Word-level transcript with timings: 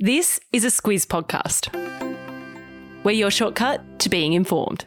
This 0.00 0.38
is 0.52 0.64
a 0.64 0.68
Squiz 0.68 1.04
podcast. 1.08 1.74
We're 3.02 3.10
your 3.10 3.32
shortcut 3.32 3.98
to 3.98 4.08
being 4.08 4.32
informed. 4.32 4.84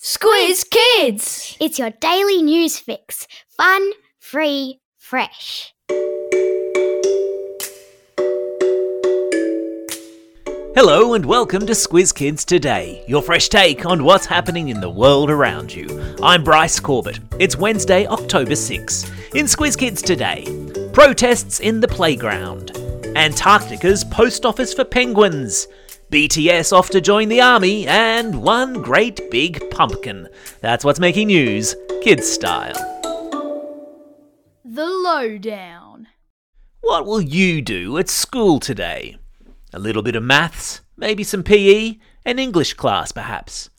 Squiz 0.00 0.64
Kids! 0.70 1.56
It's 1.60 1.76
your 1.76 1.90
daily 1.90 2.40
news 2.40 2.78
fix. 2.78 3.26
Fun, 3.48 3.90
free, 4.20 4.78
fresh. 4.96 5.74
Hello 10.76 11.14
and 11.14 11.26
welcome 11.26 11.66
to 11.66 11.72
Squiz 11.72 12.14
Kids 12.14 12.44
Today, 12.44 13.04
your 13.08 13.22
fresh 13.22 13.48
take 13.48 13.84
on 13.84 14.04
what's 14.04 14.26
happening 14.26 14.68
in 14.68 14.80
the 14.80 14.88
world 14.88 15.30
around 15.30 15.74
you. 15.74 16.16
I'm 16.22 16.44
Bryce 16.44 16.78
Corbett. 16.78 17.18
It's 17.40 17.56
Wednesday, 17.56 18.06
October 18.06 18.54
6. 18.54 19.10
In 19.34 19.46
Squiz 19.46 19.76
Kids 19.76 20.00
Today, 20.00 20.44
protests 20.92 21.58
in 21.58 21.80
the 21.80 21.88
playground, 21.88 22.79
Antarctica's 23.16 24.04
post 24.04 24.46
office 24.46 24.72
for 24.72 24.84
penguins, 24.84 25.66
BTS 26.12 26.72
off 26.72 26.90
to 26.90 27.00
join 27.00 27.28
the 27.28 27.40
army, 27.40 27.86
and 27.88 28.40
one 28.40 28.80
great 28.82 29.30
big 29.32 29.68
pumpkin. 29.70 30.28
That's 30.60 30.84
what's 30.84 31.00
making 31.00 31.26
news, 31.26 31.74
kids 32.02 32.28
style. 32.28 32.74
The 34.64 34.86
Lowdown. 34.86 36.06
What 36.82 37.04
will 37.04 37.20
you 37.20 37.60
do 37.60 37.98
at 37.98 38.08
school 38.08 38.60
today? 38.60 39.16
A 39.72 39.80
little 39.80 40.02
bit 40.02 40.14
of 40.14 40.22
maths, 40.22 40.80
maybe 40.96 41.24
some 41.24 41.42
PE, 41.42 41.96
an 42.24 42.38
English 42.38 42.74
class 42.74 43.10
perhaps. 43.10 43.70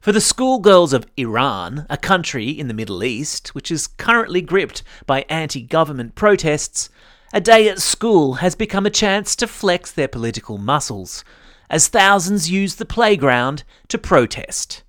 For 0.00 0.12
the 0.12 0.20
schoolgirls 0.20 0.94
of 0.94 1.06
Iran, 1.18 1.84
a 1.90 1.98
country 1.98 2.48
in 2.48 2.68
the 2.68 2.74
Middle 2.74 3.04
East 3.04 3.48
which 3.54 3.70
is 3.70 3.86
currently 3.86 4.40
gripped 4.40 4.82
by 5.06 5.26
anti 5.28 5.60
government 5.60 6.14
protests, 6.14 6.88
a 7.32 7.40
day 7.40 7.68
at 7.68 7.80
school 7.80 8.34
has 8.34 8.54
become 8.54 8.86
a 8.86 8.90
chance 8.90 9.36
to 9.36 9.46
flex 9.46 9.92
their 9.92 10.08
political 10.08 10.56
muscles, 10.56 11.24
as 11.68 11.88
thousands 11.88 12.50
use 12.50 12.76
the 12.76 12.86
playground 12.86 13.64
to 13.88 13.98
protest. 13.98 14.82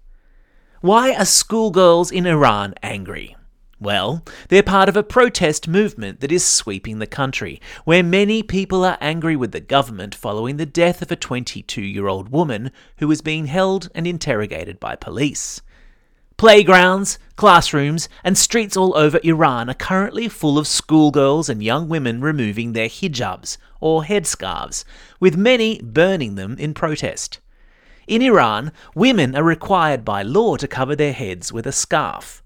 Why 0.82 1.14
are 1.14 1.26
schoolgirls 1.26 2.12
in 2.12 2.26
Iran 2.26 2.74
angry? 2.82 3.36
Well, 3.82 4.24
they're 4.50 4.64
part 4.64 4.90
of 4.90 4.96
a 4.96 5.04
protest 5.04 5.68
movement 5.68 6.20
that 6.20 6.32
is 6.32 6.46
sweeping 6.46 7.00
the 7.00 7.08
country, 7.08 7.62
where 7.86 8.04
many 8.04 8.44
people 8.44 8.84
are 8.86 8.98
angry 9.00 9.36
with 9.36 9.52
the 9.52 9.60
government 9.62 10.16
following 10.16 10.58
the 10.58 10.66
death 10.66 11.02
of 11.02 11.12
a 11.12 11.16
22 11.16 11.82
year 11.82 12.08
old 12.08 12.30
woman 12.30 12.72
who 12.98 13.08
was 13.08 13.22
being 13.22 13.48
held 13.48 13.90
and 13.94 14.06
interrogated 14.06 14.80
by 14.80 14.96
police. 14.96 15.62
Playgrounds, 16.40 17.20
classrooms, 17.36 18.08
and 18.24 18.38
streets 18.38 18.78
all 18.78 18.96
over 18.96 19.20
Iran 19.26 19.70
are 19.70 19.74
currently 19.74 20.30
full 20.30 20.58
of 20.58 20.68
schoolgirls 20.68 21.50
and 21.50 21.62
young 21.62 21.90
women 21.90 22.22
removing 22.22 22.72
their 22.72 22.88
hijabs, 22.88 23.58
or 23.82 24.04
headscarves, 24.04 24.86
with 25.20 25.36
many 25.36 25.82
burning 25.82 26.36
them 26.36 26.56
in 26.58 26.74
protest. 26.74 27.42
In 28.08 28.22
Iran, 28.22 28.72
women 28.96 29.36
are 29.36 29.44
required 29.44 30.06
by 30.06 30.22
law 30.22 30.56
to 30.56 30.66
cover 30.66 30.96
their 30.96 31.12
heads 31.12 31.52
with 31.52 31.68
a 31.68 31.74
scarf. 31.74 32.42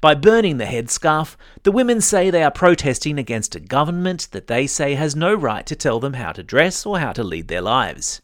By 0.00 0.14
burning 0.14 0.58
the 0.58 0.66
headscarf, 0.66 1.34
the 1.64 1.72
women 1.72 2.00
say 2.00 2.30
they 2.30 2.44
are 2.44 2.50
protesting 2.52 3.18
against 3.18 3.56
a 3.56 3.60
government 3.60 4.28
that 4.30 4.46
they 4.46 4.68
say 4.68 4.94
has 4.94 5.16
no 5.16 5.34
right 5.34 5.66
to 5.66 5.74
tell 5.74 5.98
them 5.98 6.12
how 6.12 6.30
to 6.30 6.44
dress 6.44 6.86
or 6.86 7.00
how 7.00 7.10
to 7.10 7.24
lead 7.24 7.48
their 7.48 7.60
lives. 7.60 8.22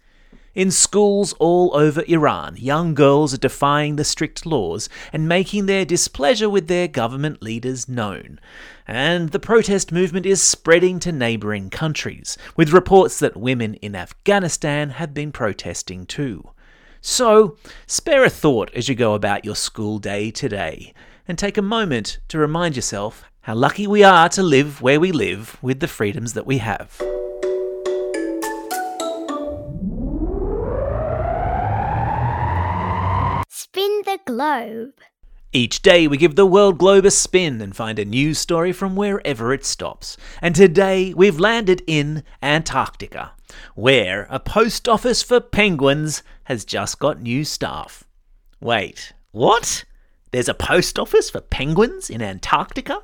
In 0.59 0.73
schools 0.73 1.35
all 1.35 1.71
over 1.77 2.03
Iran, 2.09 2.57
young 2.57 2.93
girls 2.93 3.33
are 3.33 3.39
defying 3.39 3.95
the 3.95 4.03
strict 4.03 4.45
laws 4.45 4.89
and 5.13 5.29
making 5.29 5.67
their 5.67 5.85
displeasure 5.85 6.51
with 6.51 6.67
their 6.67 6.89
government 6.89 7.45
leaders 7.45 7.89
known. 7.89 8.41
And 8.85 9.29
the 9.29 9.39
protest 9.39 9.93
movement 9.93 10.27
is 10.27 10.43
spreading 10.43 10.99
to 10.99 11.13
neighbouring 11.13 11.71
countries, 11.71 12.37
with 12.57 12.73
reports 12.73 13.21
that 13.21 13.37
women 13.37 13.75
in 13.75 13.95
Afghanistan 13.95 14.91
have 14.91 15.15
been 15.15 15.31
protesting 15.31 16.07
too. 16.07 16.51
So, 17.01 17.57
spare 17.87 18.25
a 18.25 18.29
thought 18.29 18.75
as 18.75 18.89
you 18.89 18.97
go 18.97 19.15
about 19.15 19.45
your 19.45 19.55
school 19.55 20.01
day 20.01 20.33
today 20.33 20.93
and 21.29 21.39
take 21.39 21.57
a 21.57 21.63
moment 21.63 22.19
to 22.31 22.39
remind 22.39 22.75
yourself 22.75 23.23
how 23.43 23.55
lucky 23.55 23.87
we 23.87 24.03
are 24.03 24.29
to 24.31 24.43
live 24.43 24.83
where 24.83 24.99
we 24.99 25.13
live 25.13 25.57
with 25.63 25.79
the 25.79 25.87
freedoms 25.87 26.33
that 26.33 26.47
we 26.47 26.59
have. 26.59 27.01
Globe. 34.25 34.95
Each 35.53 35.81
day 35.81 36.07
we 36.07 36.19
give 36.19 36.37
the 36.37 36.45
world 36.45 36.79
globe 36.79 37.07
a 37.07 37.11
spin 37.11 37.63
and 37.63 37.75
find 37.75 37.99
a 37.99 38.05
news 38.05 38.39
story 38.39 38.71
from 38.71 38.97
wherever 38.97 39.53
it 39.53 39.65
stops. 39.65 40.19
And 40.43 40.55
today 40.55 41.15
we've 41.15 41.41
landed 41.41 41.83
in 41.87 42.23
Antarctica, 42.43 43.33
where 43.75 44.27
a 44.29 44.39
post 44.39 44.89
office 44.89 45.23
for 45.23 45.41
penguins 45.41 46.23
has 46.45 46.67
just 46.67 46.99
got 46.99 47.23
new 47.23 47.45
staff. 47.45 48.05
Wait, 48.61 49.15
what? 49.31 49.85
There's 50.33 50.51
a 50.51 50.55
post 50.55 50.99
office 50.99 51.31
for 51.31 51.41
penguins 51.41 52.11
in 52.11 52.21
Antarctica? 52.21 53.03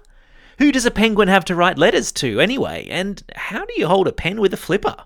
Who 0.58 0.70
does 0.70 0.84
a 0.84 0.90
penguin 0.90 1.28
have 1.28 1.46
to 1.46 1.54
write 1.54 1.78
letters 1.78 2.12
to 2.12 2.40
anyway? 2.40 2.86
And 2.90 3.22
how 3.34 3.64
do 3.64 3.72
you 3.76 3.86
hold 3.86 4.06
a 4.06 4.12
pen 4.12 4.40
with 4.40 4.52
a 4.52 4.58
flipper? 4.58 4.96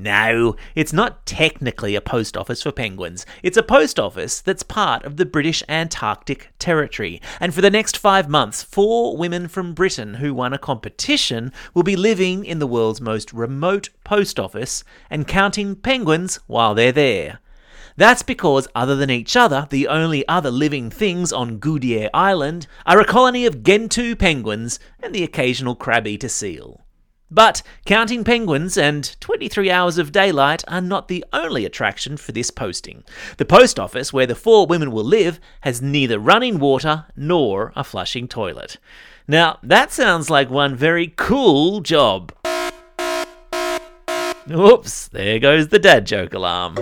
No, 0.00 0.56
it's 0.74 0.94
not 0.94 1.26
technically 1.26 1.94
a 1.94 2.00
post 2.00 2.34
office 2.34 2.62
for 2.62 2.72
penguins. 2.72 3.26
It's 3.42 3.58
a 3.58 3.62
post 3.62 4.00
office 4.00 4.40
that's 4.40 4.62
part 4.62 5.04
of 5.04 5.18
the 5.18 5.26
British 5.26 5.62
Antarctic 5.68 6.54
Territory. 6.58 7.20
And 7.38 7.52
for 7.52 7.60
the 7.60 7.68
next 7.68 7.98
five 7.98 8.26
months, 8.26 8.62
four 8.62 9.14
women 9.18 9.46
from 9.46 9.74
Britain 9.74 10.14
who 10.14 10.32
won 10.32 10.54
a 10.54 10.58
competition 10.58 11.52
will 11.74 11.82
be 11.82 11.96
living 11.96 12.46
in 12.46 12.60
the 12.60 12.66
world's 12.66 13.02
most 13.02 13.34
remote 13.34 13.90
post 14.02 14.40
office 14.40 14.84
and 15.10 15.28
counting 15.28 15.76
penguins 15.76 16.36
while 16.46 16.74
they're 16.74 16.92
there. 16.92 17.40
That's 17.94 18.22
because, 18.22 18.66
other 18.74 18.96
than 18.96 19.10
each 19.10 19.36
other, 19.36 19.66
the 19.68 19.86
only 19.86 20.26
other 20.26 20.50
living 20.50 20.88
things 20.88 21.30
on 21.30 21.58
Goudier 21.58 22.08
Island 22.14 22.66
are 22.86 23.00
a 23.00 23.04
colony 23.04 23.44
of 23.44 23.62
Gentoo 23.62 24.16
penguins 24.16 24.80
and 25.02 25.14
the 25.14 25.24
occasional 25.24 25.74
crab 25.74 26.06
eater 26.06 26.30
seal. 26.30 26.80
But 27.30 27.62
counting 27.86 28.24
penguins 28.24 28.76
and 28.76 29.14
23 29.20 29.70
hours 29.70 29.98
of 29.98 30.10
daylight 30.10 30.64
are 30.66 30.80
not 30.80 31.06
the 31.06 31.24
only 31.32 31.64
attraction 31.64 32.16
for 32.16 32.32
this 32.32 32.50
posting. 32.50 33.04
The 33.36 33.44
post 33.44 33.78
office, 33.78 34.12
where 34.12 34.26
the 34.26 34.34
four 34.34 34.66
women 34.66 34.90
will 34.90 35.04
live, 35.04 35.38
has 35.60 35.80
neither 35.80 36.18
running 36.18 36.58
water 36.58 37.06
nor 37.14 37.72
a 37.76 37.84
flushing 37.84 38.26
toilet. 38.26 38.78
Now, 39.28 39.58
that 39.62 39.92
sounds 39.92 40.28
like 40.28 40.50
one 40.50 40.74
very 40.74 41.14
cool 41.16 41.80
job. 41.80 42.32
Oops, 44.50 45.08
there 45.08 45.38
goes 45.38 45.68
the 45.68 45.78
dad 45.78 46.06
joke 46.06 46.34
alarm. 46.34 46.74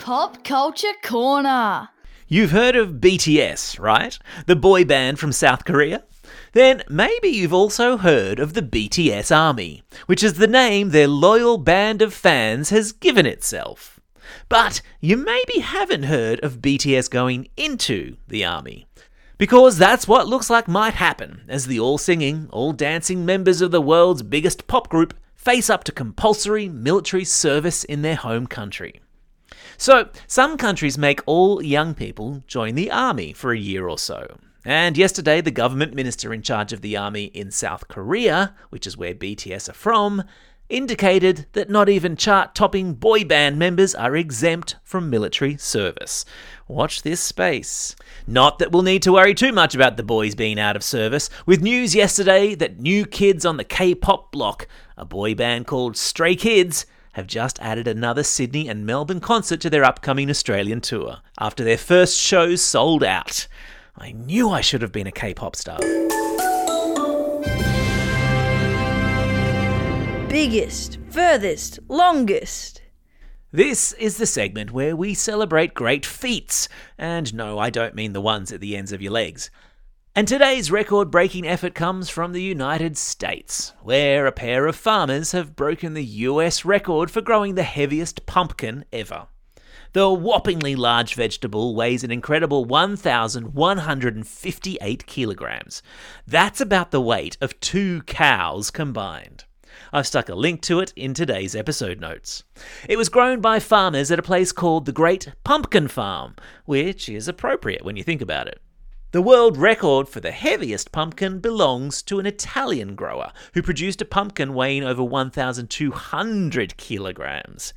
Pop 0.00 0.42
Culture 0.42 0.94
Corner. 1.04 1.90
You've 2.32 2.52
heard 2.52 2.76
of 2.76 3.00
BTS, 3.00 3.80
right? 3.80 4.16
The 4.46 4.54
boy 4.54 4.84
band 4.84 5.18
from 5.18 5.32
South 5.32 5.64
Korea? 5.64 6.04
Then 6.52 6.84
maybe 6.88 7.26
you've 7.26 7.52
also 7.52 7.96
heard 7.96 8.38
of 8.38 8.54
the 8.54 8.62
BTS 8.62 9.36
Army, 9.36 9.82
which 10.06 10.22
is 10.22 10.34
the 10.34 10.46
name 10.46 10.90
their 10.90 11.08
loyal 11.08 11.58
band 11.58 12.00
of 12.02 12.14
fans 12.14 12.70
has 12.70 12.92
given 12.92 13.26
itself. 13.26 13.98
But 14.48 14.80
you 15.00 15.16
maybe 15.16 15.58
haven't 15.58 16.04
heard 16.04 16.38
of 16.44 16.60
BTS 16.60 17.10
going 17.10 17.48
into 17.56 18.16
the 18.28 18.44
army. 18.44 18.86
Because 19.36 19.76
that's 19.76 20.06
what 20.06 20.28
looks 20.28 20.48
like 20.48 20.68
might 20.68 20.94
happen 20.94 21.40
as 21.48 21.66
the 21.66 21.80
all 21.80 21.98
singing, 21.98 22.46
all 22.52 22.72
dancing 22.72 23.26
members 23.26 23.60
of 23.60 23.72
the 23.72 23.82
world's 23.82 24.22
biggest 24.22 24.68
pop 24.68 24.88
group 24.88 25.14
face 25.34 25.68
up 25.68 25.82
to 25.82 25.90
compulsory 25.90 26.68
military 26.68 27.24
service 27.24 27.82
in 27.82 28.02
their 28.02 28.14
home 28.14 28.46
country. 28.46 29.00
So, 29.76 30.08
some 30.26 30.56
countries 30.56 30.98
make 30.98 31.20
all 31.26 31.62
young 31.62 31.94
people 31.94 32.42
join 32.46 32.74
the 32.74 32.90
army 32.90 33.32
for 33.32 33.52
a 33.52 33.58
year 33.58 33.88
or 33.88 33.98
so. 33.98 34.38
And 34.64 34.98
yesterday, 34.98 35.40
the 35.40 35.50
government 35.50 35.94
minister 35.94 36.34
in 36.34 36.42
charge 36.42 36.72
of 36.72 36.82
the 36.82 36.96
army 36.96 37.24
in 37.24 37.50
South 37.50 37.88
Korea, 37.88 38.54
which 38.68 38.86
is 38.86 38.96
where 38.96 39.14
BTS 39.14 39.70
are 39.70 39.74
from, 39.74 40.22
indicated 40.70 41.46
that 41.52 41.68
not 41.68 41.88
even 41.88 42.16
chart 42.16 42.54
topping 42.54 42.94
boy 42.94 43.24
band 43.24 43.58
members 43.58 43.94
are 43.94 44.16
exempt 44.16 44.76
from 44.84 45.10
military 45.10 45.56
service. 45.56 46.24
Watch 46.68 47.02
this 47.02 47.20
space. 47.20 47.96
Not 48.26 48.58
that 48.60 48.70
we'll 48.70 48.82
need 48.82 49.02
to 49.02 49.12
worry 49.12 49.34
too 49.34 49.52
much 49.52 49.74
about 49.74 49.96
the 49.96 50.02
boys 50.02 50.34
being 50.34 50.60
out 50.60 50.76
of 50.76 50.84
service, 50.84 51.28
with 51.46 51.60
news 51.60 51.94
yesterday 51.94 52.54
that 52.54 52.78
new 52.78 53.04
kids 53.04 53.44
on 53.44 53.56
the 53.56 53.64
K 53.64 53.94
pop 53.94 54.30
block, 54.30 54.68
a 54.96 55.04
boy 55.04 55.34
band 55.34 55.66
called 55.66 55.96
Stray 55.96 56.36
Kids, 56.36 56.86
have 57.12 57.26
just 57.26 57.60
added 57.60 57.88
another 57.88 58.22
Sydney 58.22 58.68
and 58.68 58.86
Melbourne 58.86 59.20
concert 59.20 59.60
to 59.60 59.70
their 59.70 59.84
upcoming 59.84 60.30
Australian 60.30 60.80
tour 60.80 61.18
after 61.38 61.64
their 61.64 61.78
first 61.78 62.18
shows 62.18 62.62
sold 62.62 63.02
out. 63.02 63.46
I 63.96 64.12
knew 64.12 64.50
I 64.50 64.60
should 64.60 64.82
have 64.82 64.92
been 64.92 65.06
a 65.06 65.12
K 65.12 65.34
pop 65.34 65.56
star. 65.56 65.78
Biggest, 70.28 70.98
furthest, 71.10 71.80
longest. 71.88 72.82
This 73.52 73.92
is 73.94 74.16
the 74.16 74.26
segment 74.26 74.70
where 74.70 74.94
we 74.94 75.12
celebrate 75.12 75.74
great 75.74 76.06
feats. 76.06 76.68
And 76.96 77.34
no, 77.34 77.58
I 77.58 77.68
don't 77.68 77.96
mean 77.96 78.12
the 78.12 78.20
ones 78.20 78.52
at 78.52 78.60
the 78.60 78.76
ends 78.76 78.92
of 78.92 79.02
your 79.02 79.10
legs. 79.10 79.50
And 80.12 80.26
today's 80.26 80.72
record 80.72 81.08
breaking 81.08 81.46
effort 81.46 81.72
comes 81.72 82.10
from 82.10 82.32
the 82.32 82.42
United 82.42 82.98
States, 82.98 83.72
where 83.80 84.26
a 84.26 84.32
pair 84.32 84.66
of 84.66 84.74
farmers 84.74 85.30
have 85.30 85.54
broken 85.54 85.94
the 85.94 86.04
US 86.04 86.64
record 86.64 87.12
for 87.12 87.20
growing 87.20 87.54
the 87.54 87.62
heaviest 87.62 88.26
pumpkin 88.26 88.84
ever. 88.92 89.28
The 89.92 90.08
whoppingly 90.08 90.76
large 90.76 91.14
vegetable 91.14 91.76
weighs 91.76 92.02
an 92.02 92.10
incredible 92.10 92.64
1,158 92.64 95.06
kilograms. 95.06 95.80
That's 96.26 96.60
about 96.60 96.90
the 96.90 97.00
weight 97.00 97.38
of 97.40 97.60
two 97.60 98.02
cows 98.02 98.72
combined. 98.72 99.44
I've 99.92 100.08
stuck 100.08 100.28
a 100.28 100.34
link 100.34 100.60
to 100.62 100.80
it 100.80 100.92
in 100.96 101.14
today's 101.14 101.54
episode 101.54 102.00
notes. 102.00 102.42
It 102.88 102.98
was 102.98 103.08
grown 103.08 103.40
by 103.40 103.60
farmers 103.60 104.10
at 104.10 104.18
a 104.18 104.22
place 104.22 104.50
called 104.50 104.86
the 104.86 104.92
Great 104.92 105.28
Pumpkin 105.44 105.86
Farm, 105.86 106.34
which 106.64 107.08
is 107.08 107.28
appropriate 107.28 107.84
when 107.84 107.94
you 107.94 108.02
think 108.02 108.20
about 108.20 108.48
it. 108.48 108.60
The 109.12 109.20
world 109.20 109.56
record 109.56 110.08
for 110.08 110.20
the 110.20 110.30
heaviest 110.30 110.92
pumpkin 110.92 111.40
belongs 111.40 112.00
to 112.02 112.20
an 112.20 112.26
Italian 112.26 112.94
grower 112.94 113.32
who 113.54 113.60
produced 113.60 114.00
a 114.00 114.04
pumpkin 114.04 114.54
weighing 114.54 114.84
over 114.84 115.02
1,200 115.02 116.76
kilograms. 116.76 117.74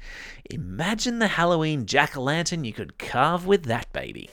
Imagine 0.51 1.17
the 1.17 1.29
Halloween 1.29 1.87
jack 1.87 2.15
o' 2.15 2.21
lantern 2.21 2.63
you 2.63 2.71
could 2.71 2.99
carve 2.99 3.47
with 3.47 3.63
that 3.63 3.91
baby. 3.93 4.29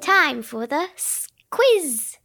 Time 0.00 0.40
for 0.40 0.68
the 0.68 0.86
quiz. 1.50 2.18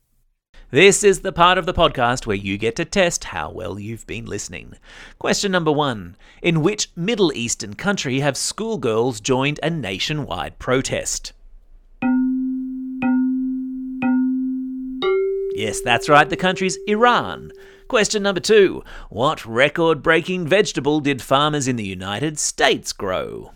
This 0.70 1.04
is 1.04 1.22
the 1.22 1.32
part 1.32 1.58
of 1.58 1.66
the 1.66 1.74
podcast 1.74 2.28
where 2.28 2.36
you 2.36 2.60
get 2.60 2.76
to 2.76 2.86
test 2.86 3.24
how 3.24 3.50
well 3.50 3.80
you've 3.80 4.06
been 4.06 4.26
listening. 4.26 4.76
Question 5.18 5.52
number 5.52 5.72
one 5.72 6.16
In 6.44 6.62
which 6.62 6.92
Middle 6.96 7.34
Eastern 7.34 7.74
country 7.74 8.20
have 8.20 8.38
schoolgirls 8.38 9.20
joined 9.20 9.60
a 9.64 9.72
nationwide 9.72 10.60
protest? 10.60 11.34
Yes, 15.60 15.82
that's 15.82 16.08
right, 16.08 16.30
the 16.30 16.38
country's 16.38 16.78
Iran. 16.88 17.52
Question 17.90 18.24
number 18.24 18.40
two 18.40 18.82
What 19.10 19.46
record 19.46 20.02
breaking 20.02 20.48
vegetable 20.48 21.02
did 21.02 21.22
farmers 21.22 21.68
in 21.68 21.76
the 21.76 21.84
United 21.84 22.40
States 22.40 22.94
grow? 22.94 23.52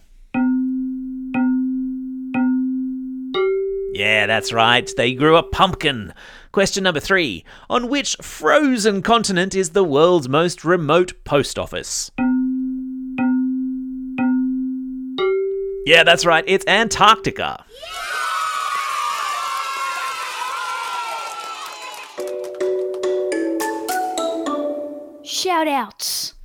Yeah, 3.94 4.26
that's 4.28 4.52
right, 4.52 4.92
they 4.98 5.14
grew 5.14 5.38
a 5.38 5.44
pumpkin. 5.44 6.14
Question 6.52 6.84
number 6.84 7.00
three 7.00 7.46
On 7.70 7.88
which 7.88 8.18
frozen 8.22 9.02
continent 9.02 9.56
is 9.56 9.70
the 9.70 9.86
world's 9.86 10.28
most 10.28 10.66
remote 10.66 11.14
post 11.24 11.58
office? 11.58 12.12
Yeah, 15.86 16.04
that's 16.04 16.26
right, 16.26 16.44
it's 16.48 16.68
Antarctica. 16.68 17.64
Shout 17.70 18.23
outs. 25.68 26.36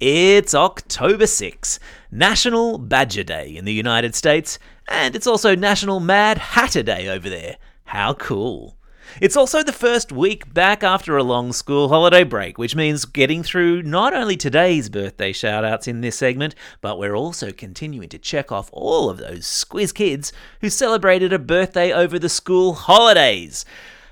It's 0.00 0.54
October 0.54 1.26
6, 1.26 1.80
National 2.10 2.76
Badger 2.76 3.22
Day 3.24 3.56
in 3.56 3.64
the 3.64 3.72
United 3.72 4.14
States, 4.14 4.58
and 4.86 5.16
it's 5.16 5.26
also 5.26 5.54
National 5.54 5.98
Mad 5.98 6.36
Hatter 6.36 6.82
Day 6.82 7.08
over 7.08 7.30
there. 7.30 7.56
How 7.84 8.12
cool! 8.12 8.76
It's 9.18 9.36
also 9.36 9.62
the 9.62 9.72
first 9.72 10.12
week 10.12 10.52
back 10.52 10.82
after 10.82 11.16
a 11.16 11.22
long 11.22 11.54
school 11.54 11.88
holiday 11.88 12.22
break, 12.22 12.58
which 12.58 12.76
means 12.76 13.06
getting 13.06 13.42
through 13.42 13.82
not 13.82 14.12
only 14.12 14.36
today's 14.36 14.90
birthday 14.90 15.32
shoutouts 15.32 15.88
in 15.88 16.02
this 16.02 16.16
segment, 16.16 16.54
but 16.82 16.98
we're 16.98 17.16
also 17.16 17.50
continuing 17.50 18.10
to 18.10 18.18
check 18.18 18.52
off 18.52 18.68
all 18.74 19.08
of 19.08 19.16
those 19.16 19.46
squiz 19.46 19.94
kids 19.94 20.34
who 20.60 20.68
celebrated 20.68 21.32
a 21.32 21.38
birthday 21.38 21.92
over 21.92 22.18
the 22.18 22.28
school 22.28 22.74
holidays. 22.74 23.64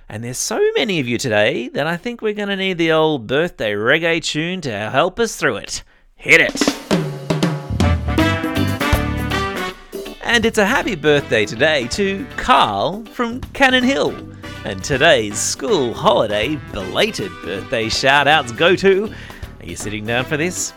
And 0.09 0.23
there's 0.23 0.39
so 0.39 0.61
many 0.77 1.01
of 1.01 1.09
you 1.09 1.17
today 1.17 1.69
that 1.69 1.87
I 1.87 1.97
think 1.97 2.21
we're 2.21 2.35
going 2.35 2.49
to 2.49 2.57
need 2.57 2.79
the 2.79 2.93
old 2.93 3.27
birthday 3.27 3.73
reggae 3.73 4.23
tune 4.23 4.61
to 4.63 4.91
help 4.91 5.19
us 5.19 5.37
through 5.37 5.57
it. 5.57 5.83
Hit 6.17 6.41
it! 6.41 6.83
And 10.23 10.47
it's 10.47 10.59
a 10.59 10.67
happy 10.67 10.95
birthday 10.95 11.47
today 11.47 11.87
to 11.89 12.27
Carl 12.37 13.05
from 13.07 13.41
Cannon 13.53 13.85
Hill. 13.85 14.15
And 14.65 14.83
today's 14.83 15.39
school 15.39 15.93
holiday 15.93 16.57
belated 16.73 17.33
birthday 17.43 17.89
shout 17.89 18.29
outs 18.29 18.53
go 18.53 18.77
to. 18.77 19.13
Are 19.61 19.67
you 19.67 19.77
sitting 19.77 20.07
down 20.07 20.25
for 20.25 20.37
this? 20.37 20.73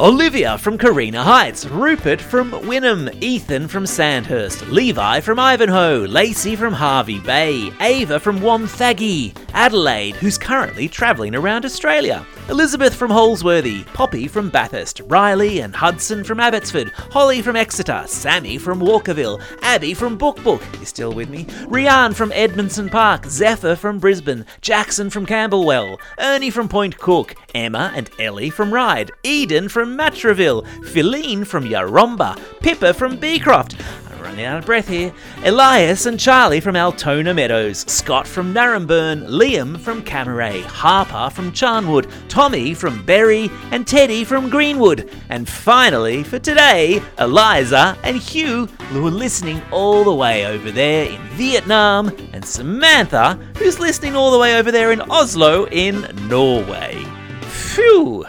Olivia 0.00 0.56
from 0.58 0.78
Carina 0.78 1.24
Heights, 1.24 1.66
Rupert 1.66 2.20
from 2.20 2.52
Wynnum, 2.52 3.12
Ethan 3.20 3.66
from 3.66 3.84
Sandhurst, 3.84 4.64
Levi 4.68 5.18
from 5.18 5.40
Ivanhoe, 5.40 6.06
Lacey 6.08 6.54
from 6.54 6.72
Hervey 6.72 7.18
Bay, 7.18 7.72
Ava 7.80 8.20
from 8.20 8.38
Wonthaggi, 8.38 9.36
Adelaide, 9.54 10.14
who's 10.14 10.38
currently 10.38 10.88
travelling 10.88 11.34
around 11.34 11.64
Australia, 11.64 12.24
Elizabeth 12.48 12.94
from 12.94 13.10
Holsworthy, 13.10 13.84
Poppy 13.92 14.26
from 14.26 14.48
Bathurst, 14.48 15.02
Riley 15.04 15.60
and 15.60 15.76
Hudson 15.76 16.24
from 16.24 16.40
Abbotsford, 16.40 16.90
Holly 17.12 17.42
from 17.42 17.56
Exeter, 17.56 18.04
Sammy 18.06 18.56
from 18.56 18.80
Walkerville, 18.80 19.42
Abby 19.60 19.92
from 19.92 20.16
Book 20.16 20.42
Book, 20.42 20.62
you 20.80 20.86
still 20.86 21.12
with 21.12 21.28
me? 21.28 21.44
Rianne 21.66 22.14
from 22.14 22.32
Edmondson 22.32 22.88
Park, 22.88 23.26
Zephyr 23.26 23.76
from 23.76 23.98
Brisbane, 23.98 24.46
Jackson 24.62 25.10
from 25.10 25.26
Camberwell, 25.26 26.00
Ernie 26.18 26.50
from 26.50 26.70
Point 26.70 26.96
Cook, 26.98 27.34
Emma 27.54 27.92
and 27.94 28.10
Ellie 28.18 28.48
from 28.50 28.72
Ryde, 28.72 29.10
Eden 29.24 29.68
from 29.68 29.94
Matraville, 29.94 30.66
Philine 30.86 31.46
from 31.46 31.64
Yarromba, 31.64 32.40
Pippa 32.60 32.94
from 32.94 33.18
Beecroft. 33.18 33.76
Running 34.20 34.44
out 34.44 34.58
of 34.58 34.66
breath 34.66 34.88
here. 34.88 35.12
Elias 35.44 36.06
and 36.06 36.18
Charlie 36.18 36.60
from 36.60 36.76
Altona 36.76 37.32
Meadows, 37.32 37.80
Scott 37.90 38.26
from 38.26 38.52
Naremburn, 38.52 39.28
Liam 39.28 39.78
from 39.78 40.02
Cammeray, 40.02 40.62
Harper 40.62 41.34
from 41.34 41.52
Charnwood, 41.52 42.10
Tommy 42.28 42.74
from 42.74 43.04
Berry, 43.04 43.50
and 43.70 43.86
Teddy 43.86 44.24
from 44.24 44.50
Greenwood. 44.50 45.10
And 45.28 45.48
finally, 45.48 46.24
for 46.24 46.38
today, 46.38 47.02
Eliza 47.18 47.96
and 48.02 48.16
Hugh, 48.16 48.66
who 48.66 49.06
are 49.06 49.10
listening 49.10 49.62
all 49.70 50.04
the 50.04 50.14
way 50.14 50.46
over 50.46 50.70
there 50.70 51.06
in 51.06 51.20
Vietnam, 51.28 52.08
and 52.32 52.44
Samantha, 52.44 53.38
who's 53.56 53.78
listening 53.78 54.16
all 54.16 54.30
the 54.30 54.38
way 54.38 54.58
over 54.58 54.72
there 54.72 54.92
in 54.92 55.00
Oslo 55.10 55.66
in 55.68 56.02
Norway. 56.28 57.04
Phew! 57.42 58.26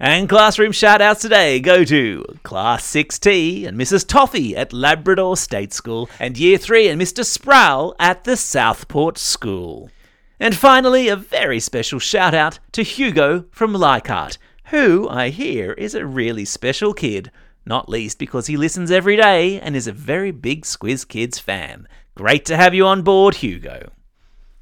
And 0.00 0.28
classroom 0.28 0.72
shoutouts 0.72 1.20
today 1.20 1.60
go 1.60 1.84
to 1.84 2.24
Class 2.42 2.84
6T 2.92 3.64
and 3.64 3.78
Mrs. 3.78 4.04
Toffee 4.04 4.56
at 4.56 4.72
Labrador 4.72 5.36
State 5.36 5.72
School, 5.72 6.10
and 6.18 6.36
Year 6.36 6.58
3 6.58 6.88
and 6.88 7.00
Mr. 7.00 7.24
Sproul 7.24 7.94
at 8.00 8.24
the 8.24 8.36
Southport 8.36 9.18
School. 9.18 9.90
And 10.40 10.56
finally, 10.56 11.06
a 11.06 11.14
very 11.14 11.60
special 11.60 12.00
shout 12.00 12.34
out 12.34 12.58
to 12.72 12.82
Hugo 12.82 13.44
from 13.52 13.72
Leichhardt, 13.72 14.36
who 14.66 15.08
I 15.08 15.28
hear 15.28 15.74
is 15.74 15.94
a 15.94 16.04
really 16.04 16.44
special 16.44 16.92
kid, 16.92 17.30
not 17.64 17.88
least 17.88 18.18
because 18.18 18.48
he 18.48 18.56
listens 18.56 18.90
every 18.90 19.16
day 19.16 19.60
and 19.60 19.76
is 19.76 19.86
a 19.86 19.92
very 19.92 20.32
big 20.32 20.64
Squiz 20.64 21.06
Kids 21.06 21.38
fan. 21.38 21.86
Great 22.16 22.44
to 22.46 22.56
have 22.56 22.74
you 22.74 22.84
on 22.84 23.02
board, 23.02 23.36
Hugo. 23.36 23.92